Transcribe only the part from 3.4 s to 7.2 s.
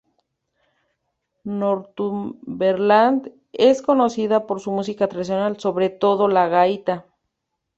es conocida por su música tradicional, sobre todo la gaita.